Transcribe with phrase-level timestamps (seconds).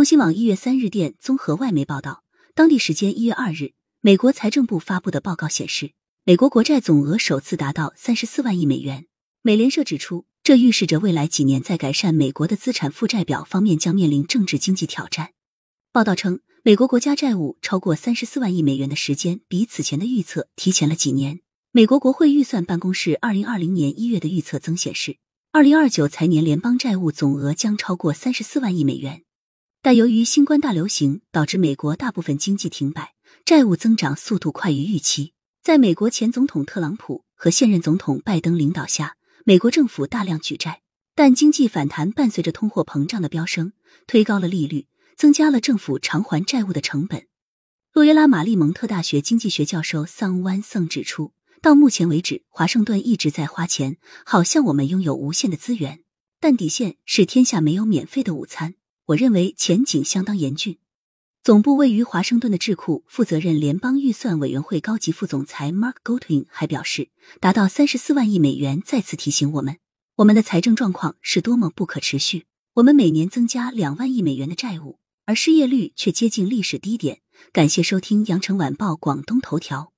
[0.00, 5.92] 中新网一月三日电综合外媒报道，当地时间一月二日，美国财政部发布的报告显示，
[6.24, 9.04] 美国国债总额首次达到三十四万亿美元。
[9.42, 15.32] 美联社指出，这预示着未来几年在改善美国的资产负债表方面将面临政治经济挑战。
[15.92, 21.40] 报道称，美国国家债务超过三十四万亿美元的时间比此前的预测提前了几年。
[21.72, 25.18] 美国国会预算办公室二零二零年一月的预测曾显示，
[25.52, 29.24] 二零二九财年联邦债务总额将超过三十四万亿美元。
[29.82, 33.14] 但由于新冠大流行导致美国大部分经济停摆，
[33.46, 35.32] 债务增长速度快于预期。
[35.62, 40.82] 在美国前总统特朗普和现任总统拜登领导下，美国政府大量举债，
[41.14, 43.72] 但经济反弹伴随着通货膨胀的飙升，
[44.06, 47.26] 推高了利率，增加了政府偿还债务的成本。
[47.94, 56.00] 洛约拉玛丽蒙特大学经济学教授桑湾桑指出，到目前为止，华盛顿一直在花钱，好像我们拥有无限的资源，
[56.38, 58.74] 但底线是天下没有免费的午餐。
[59.10, 60.78] 我认为前景相当严峻。
[61.42, 67.08] 总部位于华盛顿的智库负责任联邦预算委员会高级副总裁 Mark Goldwin 还表示，
[67.40, 69.78] 达到三十四万亿美元再次提醒我们，
[70.16, 72.44] 我们的财政状况是多么不可持续。
[72.74, 77.20] 我们每年增加两万亿美元的债务，而失业率却接近历史低点。
[77.52, 79.92] 感谢收听羊城晚报广东头条。